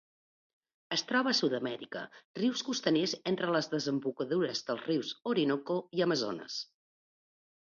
[0.95, 2.01] Es troba a Sud-amèrica:
[2.39, 6.59] rius costaners entre les desembocadures dels rius Orinoco i Amazones.